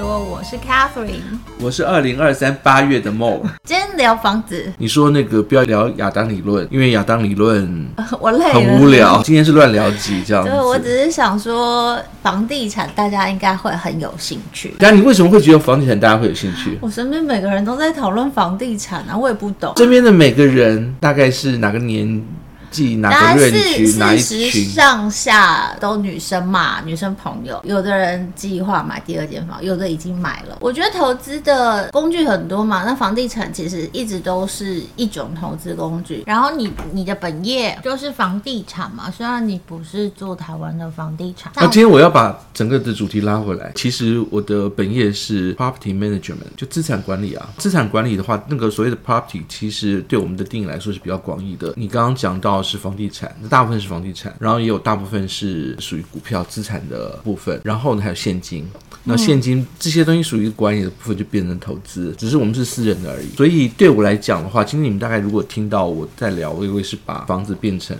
[0.00, 1.20] 说，我是 Catherine，
[1.60, 3.42] 我是二零二三八月的 Mo。
[3.64, 7.86] 今天聊房子，你说那个不要聊亚当理论，因为亚当理论
[8.18, 9.22] 我累了，很无聊。
[9.22, 10.48] 今天是乱聊几这样子。
[10.48, 14.74] 对，我只是想说房地产，大家应该会很有兴趣。
[14.78, 16.78] 但你为什么会觉得房地产大家会有兴趣？
[16.80, 19.74] 我身边每个人都在讨论房地产啊，我也不懂。
[19.76, 22.22] 身边的每个人大概是哪个年？
[22.70, 30.56] 记哪个院区哪一群上下都女生嘛，女生朋友，有的人计划买第二间房，有的已经买了。
[30.60, 36.22] 我觉得投资的工具很多嘛，那房地产其实一直都是一种投资工具。
[36.26, 41.52] 然后你你的本业就是房地产嘛，虽然你不是做台湾的房地产。
[41.56, 47.48] 那今天我要把整个的主题拉回来，其实我的本业是 property management，就资产管理啊。
[47.58, 51.72] 资产管理的话，那个所谓的 property，其实对我们的定义来说是比较广义的。
[51.76, 52.59] 你刚刚讲到。
[52.62, 58.68] 是房地产，那大部分是房地产，然后也有大部分是属于股票资产的部分，然后呢还有现金，
[59.04, 63.28] 那现金这些东西属于管理的部分就变成投资，只是我们是私人的而已。
[63.36, 67.96] 所以对我来讲的话，今天你们大概如果听到我在聊，我以为是把房子变成。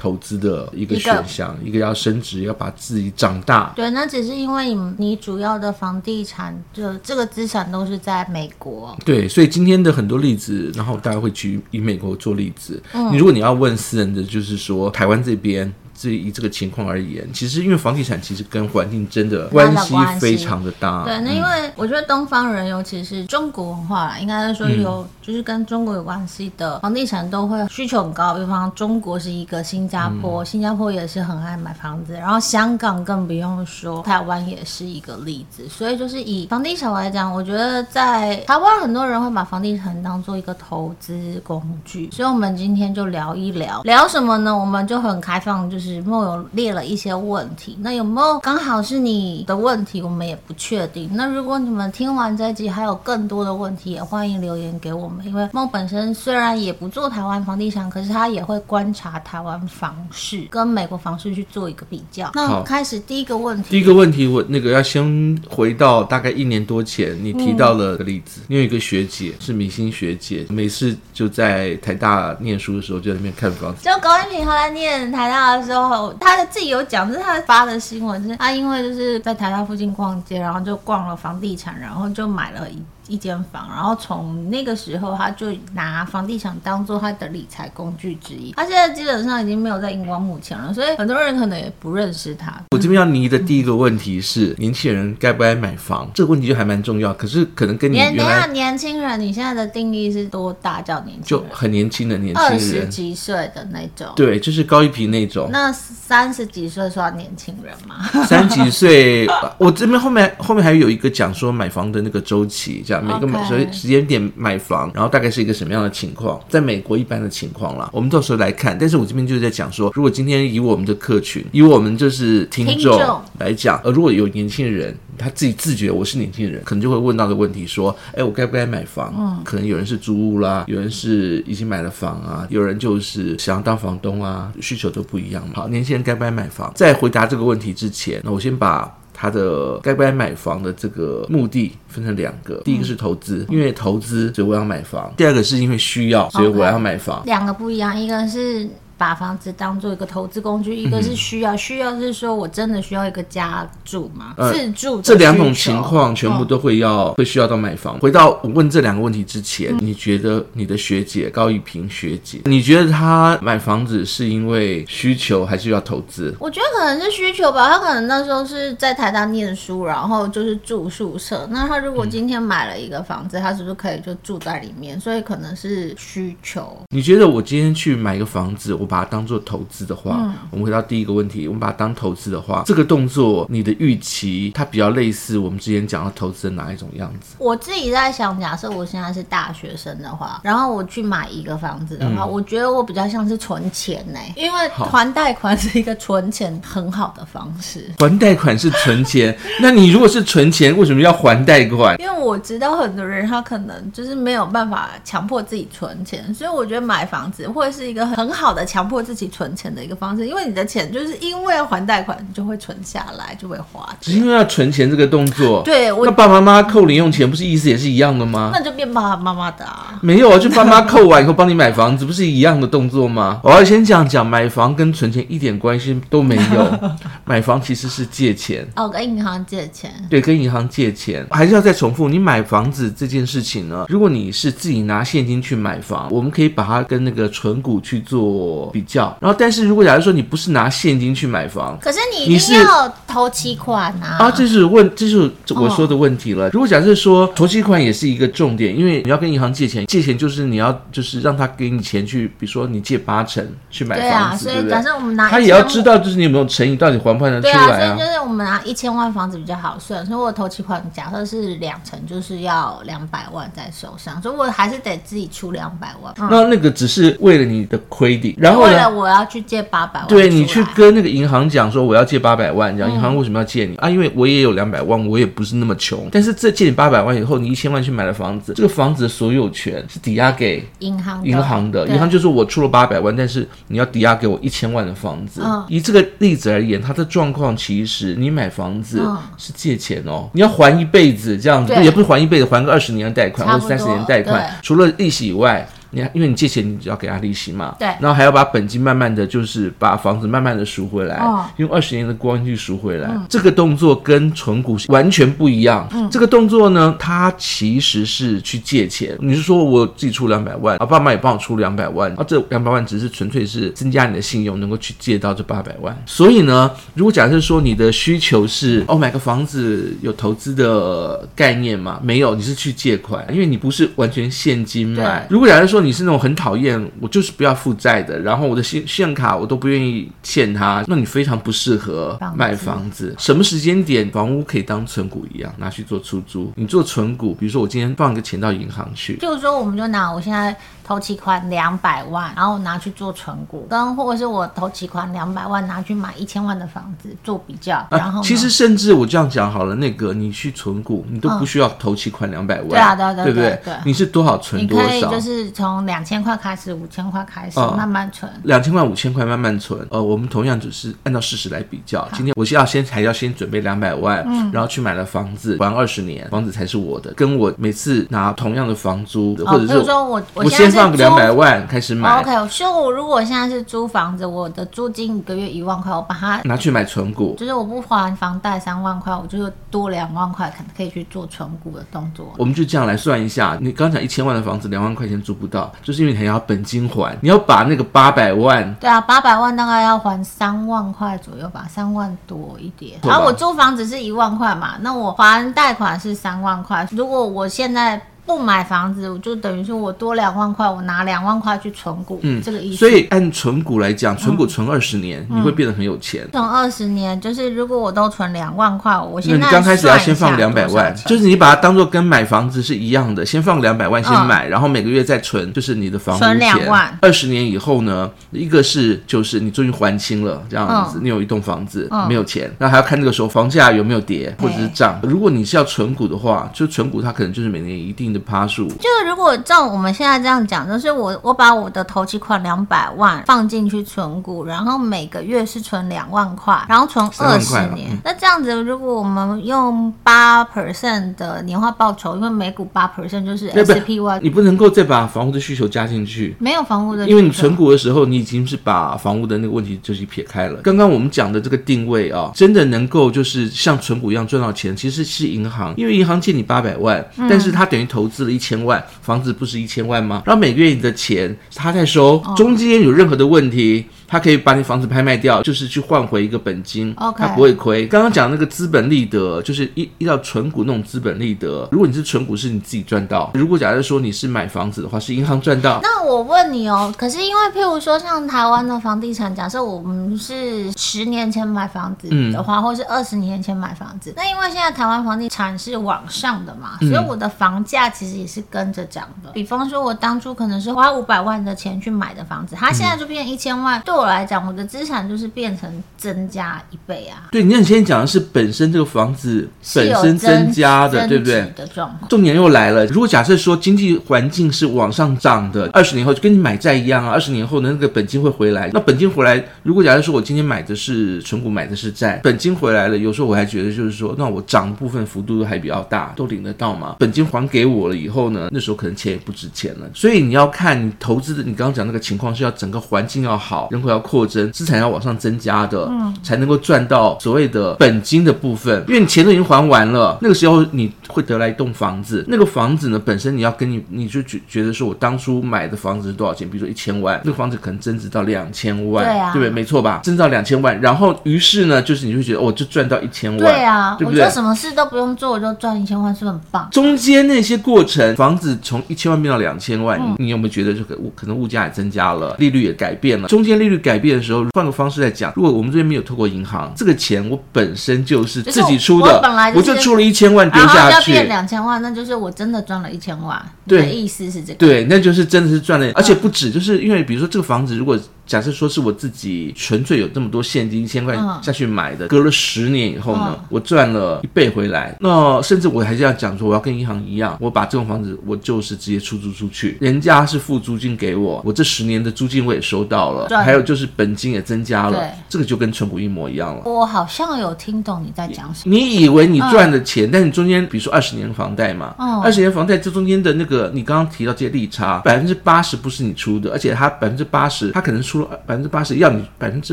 [0.00, 3.70] 投资的一个选项，一个，要升值，要把自己长大。
[3.76, 8.96] 对，那只是因为你你主要的房地产就这个资产都是在美国。
[9.04, 12.82] 对，所以今天的很多例子，然后大家会举以美国做例子。
[12.94, 15.70] 嗯，你如果你要问私人的，就是说台湾这边。
[15.92, 21.04] 至于以这个情况而言，其实因为房地产其实跟环境真的关系非常的大。
[21.04, 28.34] 对，那因为我觉得东方人，尤其是中国文化啦，应该是说有就是跟中国有关系的房地产都会需求很高。
[28.34, 35.68] 比方中国是一个，新加坡，新加坡也是很爱买房子，然后香港更不用说，台湾也是一个例子。
[35.68, 42.10] 所以就是以房地产来讲，我觉得在台湾很多人会把房地产当做一个投资工具。
[42.10, 44.56] 所以我们今天就聊一聊，聊什么呢？
[44.56, 46.00] 我们就很开放，就是。
[46.00, 50.02] 梦有列了一些问题，那有没有刚好是你的问题？
[50.02, 51.10] 我们也不确定。
[51.12, 55.19] 那如果你们听完这集还有更多的问题，也欢迎留言给我们。
[55.24, 62.30] 因为梦本身虽然也不做台湾房地产，可是他也会观察台湾房市跟美国房市去做一个比较。
[62.34, 76.14] 那开始第一个问题，第一个问题我那个要先回到大概一年多前，你提到了个例子，你、嗯、有一个学姐是明星学姐，每次就在台大念书的时候就在那边看房子，就高一平后来念台大的时候。
[76.20, 82.82] 他的自己有讲，就是他发的新闻，就是他因为就是在台大附近逛街，然后就逛了房地产，然后就买了一。
[83.08, 88.52] 一间房，然后从那个时候，他就拿房地产当做他的理财工具之一。
[88.52, 92.60] 他现在基本上已经没有在荧光幕前了，所以很多人可能也不认识他。
[92.70, 96.10] 我这边要提的第一个问题是：年轻人该不该买房？
[96.14, 97.12] 这个问题就还蛮重要。
[97.14, 101.48] 可是可能跟你原来年轻人，你现在的定义是多大叫年轻人？
[101.48, 104.08] 就很年轻的年轻人，二十几岁的那种。
[104.14, 105.48] 对，就是高一平那种。
[105.50, 108.08] 那三十几岁算年轻人吗？
[108.26, 109.26] 三十几岁，
[109.58, 112.99] 我这边后面后面还有一个讲说买房的那个周期，这样。
[113.00, 116.40] 每个买时间点买房，然后大概是一个什么样的情况？
[116.48, 118.76] 在美国一般的情况啦，我们到时候来看。
[118.78, 122.98] 但是我这边就是在讲说，如果今天以我们的客群，以我们就是听众
[123.38, 129.12] 来讲，呃，如果有年轻人他自己自觉我是年轻人，可能就会问到的问题说，哎，我该不该买房？
[129.16, 135.54] 嗯，可能有人是租屋啦，有人是已经买了房啊，有人就是想要当房东啊，需求都不一样嘛。
[135.54, 136.72] 好，年轻人该不该买房？
[136.74, 138.96] 在回答这个问题之前，那我先把。
[139.20, 147.22] 他的该不该买房的这个目的分成两个，第一个是投资，因为投资所以我要买房；第二个是因为需要，所以我要买房。
[147.26, 148.66] 两个不一样，一个是。
[149.00, 155.00] 把房子当做一个投资工具，一个是需要，需要是说我真的需要一个家住嘛，呃、自住。
[155.00, 157.98] 这两种情况全部都会要，哦、会需要到买房。
[158.00, 166.36] 回到我问这两个问题之前，嗯、你觉得你的学姐高一平学姐，你觉得她买房子是因为需求还是要投资？
[166.38, 171.48] 我觉得可能是需求吧，她可能那时候是在台大念书，然后就是住宿舍。
[171.50, 175.00] 那她如果今天买了一个房子，她、嗯、是不是可以就住在里面？
[175.00, 176.76] 所以可能是需求。
[176.90, 187.36] 你觉得我今天去买一个房子，我把它当做投资的话，嗯、我们回到第一个问题，我们把它当投资的话，这个动作你的预期它比较类似我们之前讲的投资的哪一种样子？
[187.38, 197.88] 我自己在想，假设我现在是大学生的话，然后我去买一个房子的话，嗯、我觉得我比较像是存钱呢、欸，因为还贷款是一个存钱很好的方式。
[198.00, 201.96] 还贷款是存钱，那你如果是存钱，为什么要还贷款？
[202.00, 208.79] 因为我知道很多人他可能就是没有办法强迫自己存钱，所以我觉得买房子会是一个很好的强。
[208.80, 213.86] 强迫自己存钱的一个方式，因为你的钱就是因为要还贷款，你就会存下来，就会花。
[214.00, 218.52] 只是因为要存钱这个动作，对，我那爸爸妈妈扣零用钱不是意思也是一样的吗？
[218.54, 219.98] 那就变爸爸妈妈的啊。
[220.00, 223.38] 没有啊，就爸妈扣完以后帮你买房子，不是一样的动作吗？
[223.44, 226.94] 我要先讲讲买房跟存钱一点关系都没有，
[227.26, 229.92] 买房其实是借钱哦，跟银行借钱。
[230.08, 239.16] 对，跟银行借钱，还是要再重复，你买房子这件事情呢，如果你是自己拿现金去买房，我们可以把它跟那个存股去做比较。
[239.20, 244.16] 然后，但是如果假如说你不是拿现金去买房，可是你一定要投期款啊！
[244.18, 246.46] 啊，这是问，这是我说的问题了。
[246.46, 257.66] 哦、如果假设说投期款也是一个重点，因为你要跟银行借钱，借钱就是你要就是让他给你钱去，比如说你借八成去买房子，对啊，所以假设我们拿，他也要知道就是你有没有诚意，到底还不还得出来啊？
[257.66, 266.12] 对啊，所以就是我们拿一千万房子比较好算，所以我投期款假设是两成，就是要两百万在手上，所以我还是得自己出两百万。
[266.18, 273.90] 嗯、那那个只是为了你的 credit，然为了我要去借八百万，对，你去跟那个银行讲说我要借八百万，这样银行为什么要借你、嗯、啊？
[273.90, 285.42] 因为我也有两百万，我也不是那么穷，但是这借你八百万以后，你一千万去买了房子，这个房子的所有权是抵押给银行，银行的，银行就是我出了八百万，但是你要抵押给我一千万的房子。
[285.44, 289.02] 嗯、以这个例子而言，它的状况其实你买房子
[289.36, 295.68] 是借钱哦，你要还一辈子这样子，也不是还一辈子，还个二十年的贷款或者三十年贷款，除了利息以外。
[295.90, 305.88] 你因为你借钱，你只要给他利息嘛，对，然后还要把本金慢慢的就是把房子慢慢的赎回来，哦、用二十年的光阴去赎回来，嗯、这个动作跟存股是完全不一样。
[305.92, 309.16] 嗯，这个动作呢，它其实是去借钱。
[309.20, 315.96] 你是说我自己出两百万，啊，爸妈也帮我出两百万，啊，这两百万只是纯粹是增加你的信用，能够去借到这八百万。
[316.06, 321.98] 所以呢，如果假设说你的需求是哦买个房子有投资的概念吗？
[322.02, 325.26] 没有，你是去借款，因为你不是完全现金买。
[325.28, 333.14] 如果假设说你是那种很讨厌，我就是不要负债的，然后我的信信用卡我都不愿意欠他，那你非常不适合卖房子。
[333.18, 336.52] 什么时间点房屋可以当存股一样拿去做出租？
[336.56, 340.56] 你做存股，比如说我今天放个钱到银行去，就是说我们就拿我现在。
[340.90, 353.60] 头期款两百万，然后拿去做存股，跟或者是我投期款两百万拿去买一千万的房子做比较，然后、啊、其实甚至我这样讲好了，那个你去存股，你都不需要投期款两百万，嗯、对啊，对对对，对不对？
[353.64, 354.84] 对你是多少存多少？
[354.88, 359.86] 你可以就是从两千块开始，五千块开始慢慢存，两千块、五千块慢慢存。
[359.92, 362.04] 呃，我们同样只是按照事实来比较。
[362.14, 367.12] 今天我是要先还要先准备两百万，嗯，然后去买了房子，还二十年，房子才是我的。
[367.14, 371.66] 跟我每次拿同样的房租，哦、或者是说我我先放个两百万。
[371.66, 372.20] 开始买。
[372.20, 382.26] OK，所以我如果现在是租房子，我的租金一个月一万块，我把它拿去买存股，就是我不还房贷三万块，我就多两万块，可能可以去做存股的动作。
[382.38, 392.98] 我们就这样来算一下，你刚才讲一千万的房子，两万块钱租不到，就是因为你还要本金还，你要把那个八百万，对啊，八百万大概要还三万块左右吧，三万多一点。
[393.02, 398.00] 然后我租房子是一万块嘛，那我还贷款是三万块，如果我现在。
[398.30, 402.76] 不买房子，我就等于说我多两万块，我拿两万块去存股，嗯，这个意思。
[402.76, 406.28] 所以按存股来讲，存股存二十年，嗯、你会变得很有钱。
[406.30, 416.24] 存二十年，就是如果我都存两万块，我现在你刚开始要先放两百万，就是你把它当做跟买房子是一样的，先放两百万先买，嗯、然后每个月再存，就是你的房子。
[416.24, 416.96] 存两万。
[417.02, 425.00] 二十年以后呢，一个是就是你终于还清了这样子，嗯、你有一栋房子、嗯、没有钱，那还要看那个时候房价有没有跌或者是涨。
[425.02, 428.19] 如果你是要存股的话，就存股它可能就是每年一定的。
[428.20, 437.90] 趴数就是如果照我们现在这样讲，就是我我把我的头期款两百万放进去存股，然后每个月是存两万块，然后存二十年。
[438.04, 450.60] 那这样子，如果我们用八 percent 的年化报酬，因为每股八 percent 就是 SPY，你不能够再把房屋的需求加进去，没有房屋的需求，因为你存股的时候，你已经是把房屋的那个问题就是撇开了。
[450.62, 460.22] 刚刚我们讲的这个定位啊，真的能够就是像存股一样赚到钱，其实是银行，因为银行借你八百万，嗯、但是它等于投资了一千万，房子不是一千万吗？
[460.26, 463.86] 然后每个月你的钱他在收，中间有任何的问题。
[464.10, 467.86] 他可以把你房子拍卖掉，就是去换回一个本金.他不会亏。
[467.86, 471.68] 刚刚讲那个资本利得，就是一一到纯股那种资本利得。
[471.70, 475.78] 如果你是纯股，是你自己赚到；如果假设说你是买房子的话，是银行赚到。
[475.80, 489.30] 那我问你哦，可是因为譬如说像台湾的房地产，假设我们是十年前买房子的话，嗯、或是二十年前买房子，那因为现在台湾房地产是往上的嘛，所以我的房价其实也是跟着涨的。
[489.30, 497.28] 嗯、比方说，我当初可能是花五百万的钱去买的房子，它现在就变一千万，对我来讲，我的资产就是变成增加一倍啊。
[497.30, 501.52] 对，你看你现在讲的是本身这个房子本身增加的，对不对？
[501.54, 502.08] 的状况。
[502.08, 508.70] 重点又来了，如果假设说经济环境是往上涨的，二十年后就跟你买债一样啊，二十年后的那个本金会回来。
[508.72, 516.96] 那本金回来，如果假设说我今天买的是存股，买的是债，本金回来了，有时候我还觉得就是说，那我涨的部分幅度都还比较大，都领得到吗？
[516.98, 519.86] 本金还给我了以后呢，那时候可能钱也不值钱了。
[519.92, 528.84] 所以你要看你投资的，你刚刚讲那个情况是要整个环境要好，人口要扩增，资产要往上增加的，嗯，才能够赚到所谓的本金的部分。
[528.88, 536.48] 因为你钱都已经还完了，那个时候你会得来一栋房子，那个房子呢本身你要跟你，你就觉觉得说我当初买的房子是多少钱？
[536.48, 539.50] 比如说一千万，那个房子可能增值到两千万，对啊，对不对？
[539.50, 540.00] 没错吧？
[540.02, 544.24] 增值到两千万，然后于是呢，就是你会觉得哦，就赚到一千万，对啊，对不对？
[544.24, 546.68] 我什么事都不用做，我就赚一千万，是不是很棒？
[546.70, 553.28] 中间那些过程，房子从一千万变到两千万，嗯、你有没有觉得这个物可能物价也增加了，利率也改变了？
[553.28, 563.40] 中间利率改变的时候，换个方式来讲，如果我们这边没有透过银行，这个钱我本身就是自己出的，我本来、就是、我就出了一千万丢下去，变两千万，那就是我真的赚了一千万。
[563.66, 567.98] 对，意思是这个，对，那就是真的是赚了，而且不止，就是因为比如说这个房子如果。
[568.30, 574.96] 假设说是我自己纯粹有这么多现金一千块下去买的，隔了十年以后呢，我赚了一倍回来。
[575.00, 586.62] 那甚至我还是要讲说，我要跟银行一样，我把这栋房子我就是直接出租出去，人家是付租金给我，我这十年的租金我也收到了，还有就是本金也增加了，这个就跟存股一模一样了。
[586.66, 588.72] 我好像有听懂你在讲什么。
[588.72, 598.96] 你以为你赚的钱，但你中间比如说二十年房贷嘛，二十年房贷这中间的那个你刚刚提到这些利差，百分之八十不是你出的，而且它百分之八十它可能出了百分之八十。
[598.96, 599.72] 要你百分之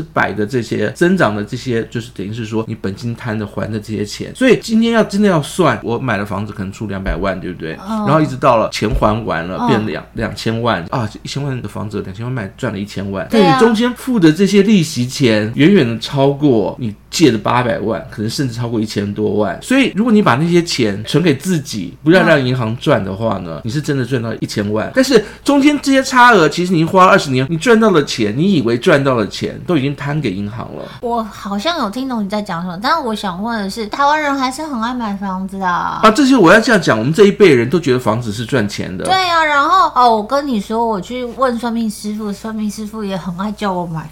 [0.00, 4.34] 百的这些增长的这些，就是等于是说你本金摊着还的这些钱。
[4.34, 7.72] 所以今天要真的要算，我买了房子可能出两百万，对不对？
[7.72, 13.26] 然后一直到了钱还完了，变两两千万啊，一千万的房子两千万卖赚了一千万。
[13.30, 19.58] 但你中间付的这些利息钱，远远的超过你借的八百万，可能甚至超过一千多万。
[19.60, 24.90] 所以如果你把那些钱存给自己，不要让银行赚的话呢，你是真的赚到一千万。
[24.94, 29.18] 但是中间这些差额，其实你花了二十年，你赚到了钱，你以为赚到。
[29.18, 30.84] 的钱都已经摊给银行了。
[31.00, 35.98] 我好像有听懂你在讲什么，但是我想问的是，台湾人还是很爱买房子啊。
[36.04, 39.04] 啊，这些我要这样讲，我们这一辈人都觉得房子是赚钱的。
[39.04, 44.08] 对呀、啊，然后哦，我跟你说，我去问算命师傅，算命师傅也很爱叫我买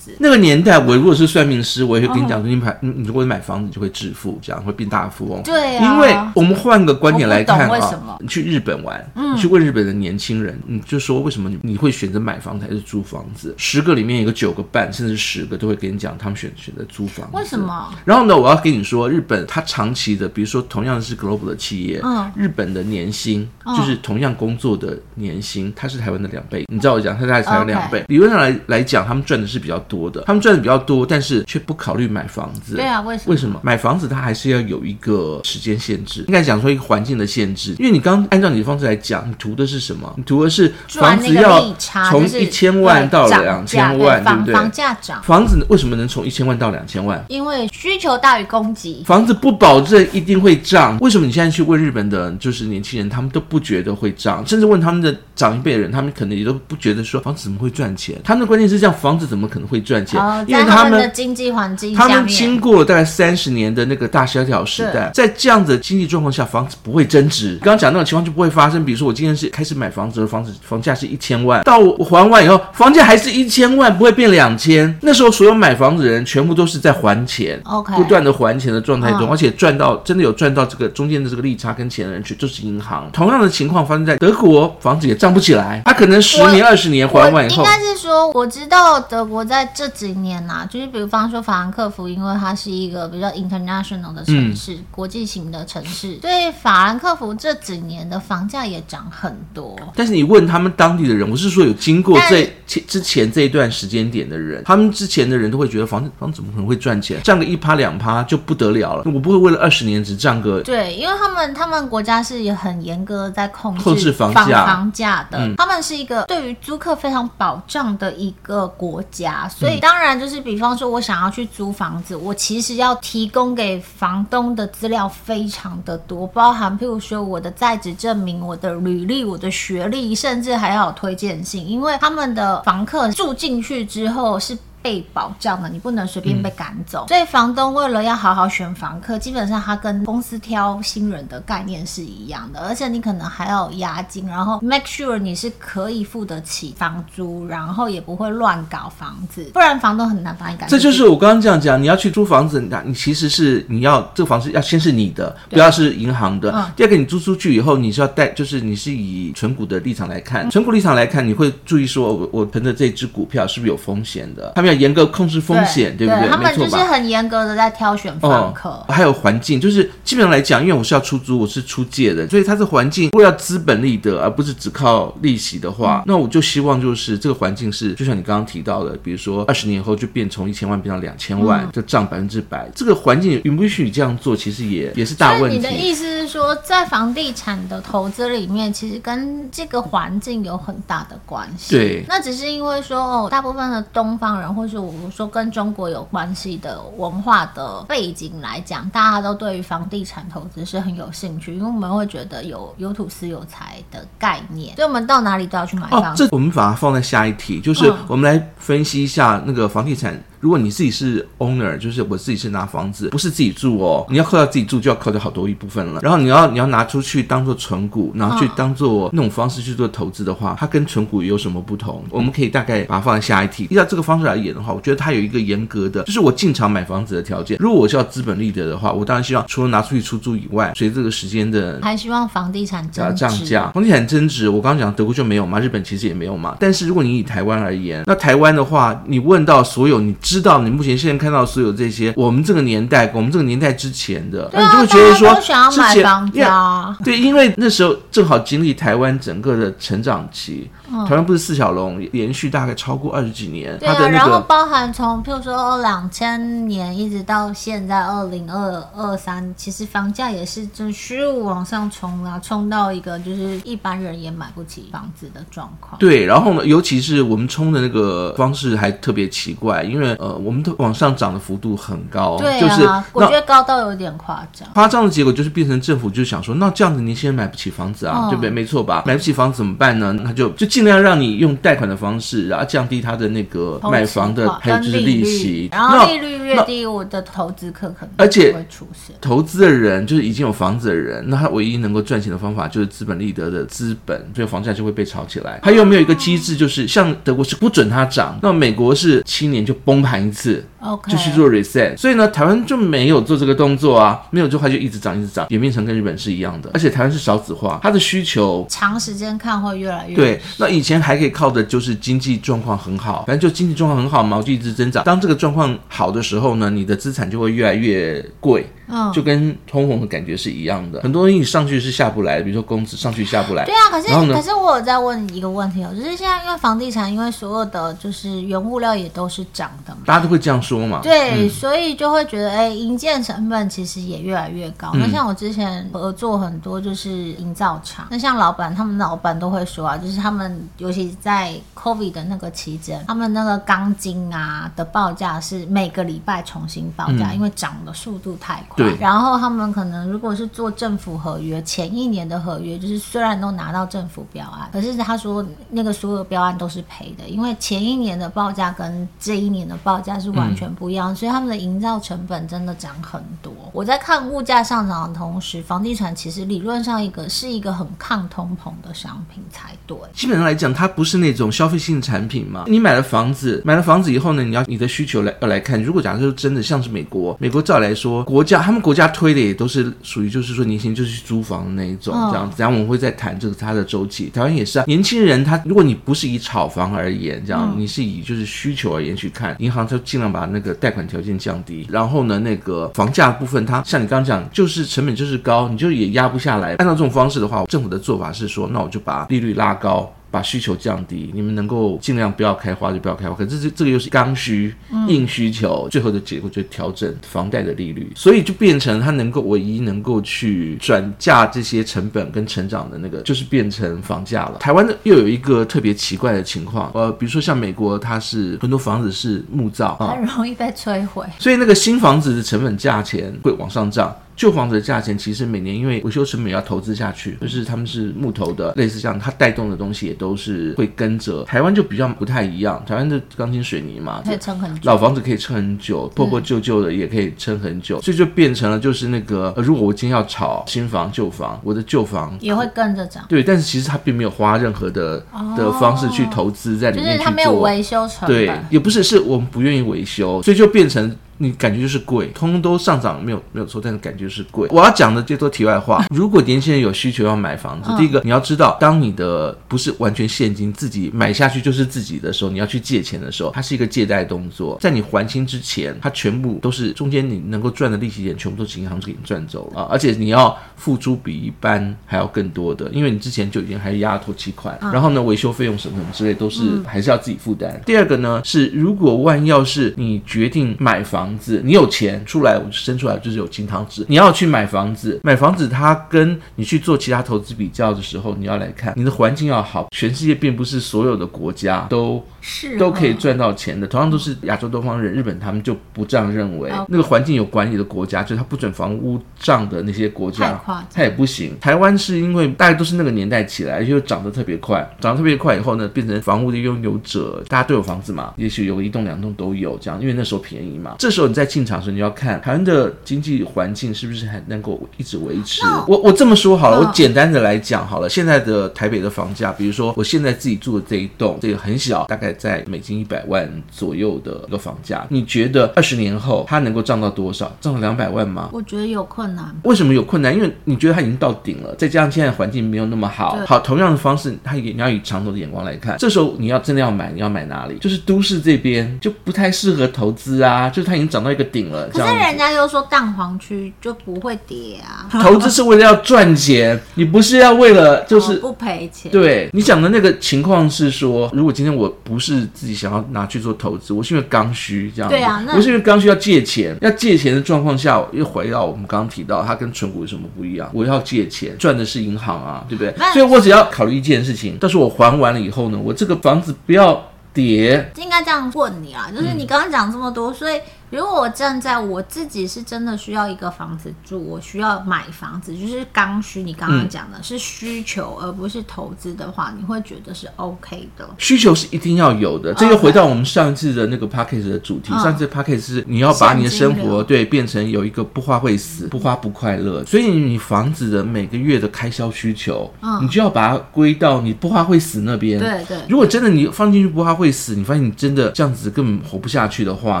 [0.12, 0.16] 房。
[0.20, 5.42] 那个年代，我如果是算命师，我也会跟你讲说，你买，你如果买房子，就会致富，这样会变大富翁。
[5.42, 13.54] 对、啊，因为我们换个观点来看啊，你去日本玩，嗯、你去问日本的年轻人，你就说为什么你你会选择买房子还是租房子？
[13.56, 17.36] 十个里面有个九个半，甚至十个都会跟你讲，他们选选择租房子。
[17.36, 17.94] 为什么？
[18.04, 26.64] 然后呢，我要跟你说，日本它长期的，比如说同样是 global 的企业，嗯，日本的年薪就是同样工作的年薪，它是台湾的两倍。
[26.72, 28.04] 你知道我讲，它大概台湾两倍。
[28.08, 30.76] 理论上来来讲，他们赚的是比较多的，他们赚的比较。
[30.86, 32.76] 多，但是却不考虑买房子。
[32.76, 33.30] 对啊，为什么？
[33.32, 36.24] 为什么买房子它还是要有一个时间限制？
[36.28, 37.74] 应该讲说一个环境的限制。
[37.78, 40.14] 因为你刚按照你的方式来讲，你图的是什么？
[40.16, 41.74] 你图的是房子要
[42.08, 44.54] 从一千万到两千万，对不对？
[44.54, 47.24] 房价涨，房子为什么能从一千万到两千万？
[47.28, 49.02] 因为需求大于供给。
[49.04, 50.96] 房子不保证一定会涨。
[51.00, 58.20] 为什么你现在去问日本的，就是年轻人，他们都不觉得会涨，甚至问他们的长一辈人，他们可能也都不觉得说房子怎么会赚钱。
[58.22, 60.20] 他们的关键是这样，房子怎么可能会赚钱？
[60.46, 67.56] 因为他们的经济环境，他们经过了大概三十年的那个大萧条时代，在这样子的经济状况下，房子不会增值。
[67.62, 68.84] 刚刚讲那种情况就不会发生。
[68.84, 74.92] 比如说，我今天是开始买房子的，房子房价是一千万，到我还完以后，房价还是一千万，不会变两千。
[75.02, 83.08] 那时候，所有买房子的人全部都是在还钱，OK，不断的还钱的状态中，而且赚到真的有赚到这个中间的这个利差跟钱的人去，就是银行。
[83.12, 99.78] 同样的情况发生在德国，房子也涨不起来，他可能十年二十年还完以后，应该是说，我知道德国在这几年呐、啊，就是比如方说法兰克福，因为它是一个比较 international 的城市，嗯、国际型的城市，所以法兰克福这几年的房价也涨很多。
[99.94, 107.22] 但是你问他们当地的人，我是说有经过这前之前这一段时间点的人，他们之前的人都会觉得房子房子怎么可能会赚钱？
[107.22, 109.02] 涨个一趴两趴就不得了了。
[109.06, 110.60] 我不会为了二十年只涨个。
[110.62, 134.56] 对，因为他们他们国家是也很严格的在控制控制房价房价的，嗯、他们是一个对于租客非常保障的一个国家，所以当然就是比方说我想要去租房子，我其实要提供给房东的资料非常的多，包含譬如说我的在职证明、我的履历、我的学历，甚至还要有推荐信，因为他们的房客住进去之后是。
[134.86, 137.06] 被保障的，你不能随便被赶走。
[137.06, 150.76] 嗯、所以房东为了要好好选房客，基本上他跟公司挑新人的概念是一样的，而且你可能还要有押金，然后 make sure 你是可以付得起房租，然后也不会乱搞房子，不然房东很难把你赶走。
[150.76, 156.52] 这就是我刚刚这样讲，你要去租房子，你其实是你要这个房子要先是你的，不要是银行的。
[156.52, 164.52] 嗯、第二个，你租出去以后，你是要带，就是你是以存股的立场来看，存股立场来看，你会注意说，我我囤的这只股票是不是有风险的？
[164.54, 166.30] 他们要严格控制风险，对，对不对？
[166.30, 182.68] 他们就是很严格的在挑选房客，哦，还有环境，就是基本上来讲，因为我是要出租，我是出借的，所以它是环境如果要资本利得，而不是只靠利息的话，嗯、那我就希望就是这个环境是，就像你刚刚提到的，比如说二十年后就变从一千万变成两千万，嗯、就涨百分之百。
[182.74, 185.56] 这个环境允不允许你这样做，其实也也是大问题。
[185.56, 191.76] 你的意思是说，在房地产的投资里面，其实跟这个环境有很大的关系。
[191.76, 206.12] 对，那只是因为说，哦，大部分的东方人，或是我们说跟中国有关系的文化的背景来讲，大家都对于房地产投资是很有兴趣，因为我们会觉得有有土司有财的概念，所以我们到哪里都要去买房。
[206.12, 210.18] 哦，这我们把它放在下一题，就是我们来分析一下那个房地产。
[210.40, 216.00] 如果你自己是 owner，就是我自己是拿房子，不是自己住哦，你要扣掉自己住，就要扣掉好多一部分了。
[216.02, 222.04] 然后你要你要拿出去当做存股，然后去当做那种方式去做投资的话，它跟存股有什么不同？
[222.10, 223.66] 我们可以大概把它放在下一题。
[223.70, 227.56] 依照这个方式来演的话，我觉得它有一个严格的，就是我进场买房子的条件。
[227.60, 233.28] 如果我是要资本利得的话，我当然希望除了拿出去出租以外，随着这个时间的，还希望房地产涨价。
[233.72, 236.56] 房地产增值，我刚刚讲德国就没有嘛，日本其实也没有嘛。
[236.58, 246.96] 但是如果你以台湾而言，那台湾的话，你问到所有你知道你目前现在看到所有这些，我们这个年代，我们这个年代之前的，那、啊、你就会觉得说，都想要买房子啊。
[247.04, 250.68] 对，因为那时候正好经历台湾整个的成长期。
[251.08, 253.76] 台湾不是四小龙，连续大概超过二十几年。
[253.78, 265.98] 对啊，然后包含从譬如说两千年一直到现在二零二二三，其实房价也是就虚无往上冲啊，冲到一个就是一般人也买不起房子的状况。
[265.98, 274.68] 对，然后呢，尤其是我们冲的那个方式还特别奇怪，因为呃，我们的往上涨的幅度很高，对啊，就是我觉得高到有点夸张。
[274.74, 278.50] 夸张的结果就是变成政府就想说，那这样子年轻人买不起房子啊，嗯、对不对？
[278.50, 279.02] 没错吧？
[279.06, 280.12] 买不起房子怎么办呢？
[280.22, 289.16] 那就就尽量让你用贷款的方式，然后降低他的那个买房的还有就是利息，然后利率越低，我的投资客可能而且会出现。
[289.18, 295.58] 投资的人就是已经有房子的人，那他唯一能够赚钱的方法就是资本利得的资本，所以房价就会被炒起来。
[295.62, 301.96] 他有没有一个机制，就是像德国是不准它涨，那美国是七年就崩盘一次，OK，就去做 reset。
[301.96, 306.70] 所以呢，台湾就没有做这个动作啊，没有做，它就一直涨，一直涨，演变成跟日本是一样的。
[306.74, 310.42] 而且台湾是少子化，它的需求长时间看会越来越对。
[310.58, 315.04] 那以前还可以靠的就是经济状况很好，反正就经济状况很好毛，就一直增长。
[315.04, 318.66] 当这个状况好的时候呢，你的资产就会越来越贵。
[318.88, 323.64] 嗯，就跟通膨的感觉是一样的，很多东西你上去是下不来的，比如说工资上去下不来。
[323.64, 331.00] 对啊，可是可是我有在问一个问题哦，就是现在因为房地产，因为所有的就是原物料也都是涨的嘛，大家都会这样说嘛。
[331.02, 334.92] 对，嗯、所以就会觉得，哎，营建成本其实也越来越高。
[334.94, 348.84] 那、嗯、像我之前合作很多就是营造厂，那像老板他们老板都会说啊，就是他们尤其在 COVID 的那个期间，他们那个钢筋啊的报价是每个礼拜重新报价，嗯、因为涨的速度太快。
[349.00, 363.52] 然后他们可能如果是做政府合约，前一年的合约就是虽然都拿到政府标案，可是他说那个所有标案都是赔的，因为前一年的报价跟这一年的报价是完全不一样，嗯、所以他们的营造成本真的涨很多。
[363.72, 369.96] 我在看物价上涨的同时，房地产其实理论上一个是一个很抗通膨的商品才对。
[370.14, 372.64] 基本上来讲，它不是那种消费性产品嘛。
[372.68, 375.82] 你买了房子，买了房子以后呢，你要你的需求来要来看。
[375.82, 379.06] 如果假设说真的像是美国，美国照来说，国家他们国家。
[379.16, 384.28] 推的也都是属于就是说年轻人就是去租房的那一种这样子，然后我们会再谈这个它的周期。
[384.28, 391.86] 台湾也是啊，年轻人他如果你不是以炒房而言，这样你是以就是需求而言去看，银行就尽量把那个贷款条件降低。
[391.88, 396.74] 然后呢，那个房价部分，它像你刚刚讲，就是成本就是高，你就也压不下来。
[396.74, 400.12] 按照这种方式的话，政府的做法是说，那我就把利率拉高。
[400.36, 403.34] 把需求降低，你们能够尽量不要开花就不要开花。
[403.34, 404.74] 可是这这个又是刚需
[405.08, 414.58] 硬需求，嗯、最后的结果就调整房贷的利率，所以就变成它能够唯一能够去转嫁这些成本跟成长的那个，就是变成房价了。
[414.58, 424.14] 台湾的又有一个特别奇怪的情况，呃，比如说像美国，它是很多房子是木造，很容易被摧毁，所以那个新房子的成本价钱会往上涨。
[424.36, 431.42] 旧房子的价钱其实每年因为维修成本要投资下去，就是他们是木头的，类似像它带动的东西也都是会跟着。
[431.44, 443.24] 台湾就比较不太一样，台湾的钢筋水泥嘛， 可以撑很久，老房子可以撑很久，破破旧旧的也可以撑很久，所以就变成了就是那个，如果我今天要炒新房旧房，我的旧房也会跟着涨。
[443.28, 448.28] 对，但是其实它并没有花任何的、哦、的方式去投资在里面去做，就是它没有维修成本。
[448.28, 451.16] 对，也不是，是我们不愿意维修，所以就变成。
[451.38, 454.68] 你感觉就是贵，通通都上涨，没有没有错，但是感觉是贵。
[454.70, 456.04] 我要讲的这都题外话。
[456.14, 469.88] 如果年轻人有需求要买房子，第一个你要知道，当你的不是完全现金自己买下去就是自己的时候，你要去借钱的时候，它是一个借贷动作，在你还清之前，它全部都是中间你能够赚的利息点，全部都是银行给你赚走了啊！
[469.90, 477.80] 而且你要付出比一般还要更多的，因为你之前就已经还压了头期款，然后呢，维修费用什么什么之类都是还是要自己负担。
[477.84, 484.04] 第二个呢是，如果万一要是你决定买房，房子，你有钱出来，我就生出来就是有金汤匙。
[484.06, 489.88] 你要去买房子，买房子，它跟你去做其他投资比较的时候，你要来看你的环境要好。
[489.90, 496.70] 全世界并不是所有的国家都是都可以赚到钱的，同样都是亚洲东方人，日本他们就不这样认为。
[496.86, 500.60] 那个环境有管理的国家，就是他不准房屋涨的那些国家，
[500.94, 501.56] 他也不行。
[501.60, 510.94] 台湾是因为大家都是那个年代起来，又涨得特别快，涨得特别快以后呢，变成房屋的拥有者，大家都有房子嘛，也许有一栋两栋都有这样，因为那时候便宜嘛。
[511.00, 515.62] 这时候你在进场的时候，你要看台湾的经济环境是不是还能够一直维持。
[515.88, 527.50] 我我这么说好了，我简单的来讲好了，现在的台北的房价，比如说我现在自己住的这一栋，这个很小，大概在美金一百万左右的一个房价，你觉得二十年后它能够涨到多少？
[527.60, 528.48] 涨到两百万吗？
[528.52, 529.54] 我觉得有困难。
[529.64, 530.34] 为什么有困难？
[530.34, 533.38] 因为你觉得它已经到顶了，再加上现在环境没有那么好。
[533.46, 535.96] 好，同样的方式，它也你要以长头的眼光来看。
[535.98, 537.76] 这时候你要真的要买，你要买哪里？
[537.78, 541.88] 就是都市这边就不太适合投资啊，就是它已经涨到一个顶了。
[541.88, 545.08] 可是人家又说蛋黄区就不会跌啊。
[545.22, 549.10] 投资是为了要赚钱，你不是要为了就是、哦、不赔钱。
[549.12, 555.16] 对，你讲的那个情况是说，如果今天我不是自己想要拿去做投资，我是因为刚需这样子。
[555.16, 560.70] 对啊，我是因为刚需要借钱，要借钱的状况下，又回到我们刚刚提到，它跟存股有什么不一样？
[560.72, 562.94] 我要借钱赚的是银行啊，对不对？
[563.12, 567.92] 所以我只要考虑一件事情，但是我还完了以后呢，我这个房子不要跌。
[567.96, 570.60] 应该这样问你啊，就是你刚刚讲这么多，所以。
[570.90, 576.42] 如果我站在我自己是真的需要一个房子住，我需要买房子，就是刚需。
[576.46, 581.08] 你刚刚讲的是需求，而不是投资的话，你会觉得是 OK 的。
[581.18, 582.54] 需求是一定要有的。
[582.54, 584.92] 这又回到我们上一次的那个 p a c k a g e 的主题。
[584.92, 589.84] 上次 p a c k a g e 是你要把你的生活对变成有一个不花会死，不花不快乐。
[589.84, 592.72] 所以你房子的每个月的开销需求，
[593.02, 595.40] 你就要把它归到你不花会死那边。
[595.40, 595.78] 对对。
[595.88, 600.00] 如果真的你放进去不花会死，你发现你真的这样子根本活不下去的话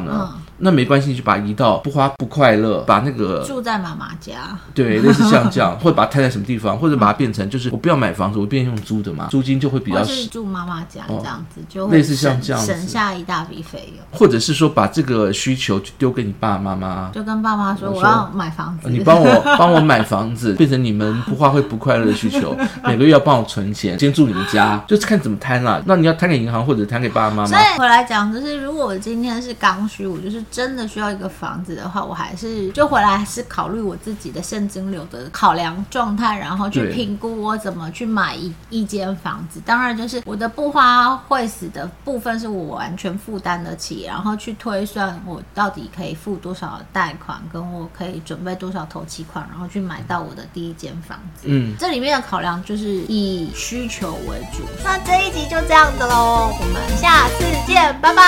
[0.00, 0.28] 呢？
[0.58, 10.04] 那没关系，你就把它移到不花不快乐，把那个住在妈妈家，对，类似像这样， 或者把它摊在什么地方，或者把它变成就是我不要买房子，我变成用租的嘛，租金就会比较少。
[10.04, 14.04] 是住妈妈家这样子，就会类似像这样省下一大笔费用。
[14.18, 25.82] 或者是说把这个需求就丢给你爸爸妈妈，就跟爸妈说我要买房子，你帮我 帮我买房子，变成你们不花会不快乐的需求， 每个月要帮我存钱，先住你们家，就是看怎么摊啦。
[25.86, 27.48] 那你要摊给银行或者摊给爸爸妈妈。
[27.48, 31.28] 所以回来讲，就是如果我今天是刚需，我就是真的需要一个。
[31.34, 39.60] 房子的话，我还是就回来还是考虑我自己的现金流的考量状态，然后去评估我怎么去买一一间房子。
[39.66, 51.46] 当然，就是我的不花会死的部分是我完全负担得起，然后去推算我到底可以付多少贷款，跟我可以准备多少头期款，然后去买到我的第一间房子。
[51.48, 54.62] 嗯，这里面的考量就是以需求为主。
[54.84, 58.24] 那这一集就这样的喽，我们下次见，拜拜，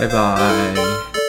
[0.00, 1.23] 拜拜。